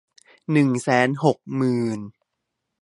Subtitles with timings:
[0.51, 1.99] หนึ่งแสนหกหมื่น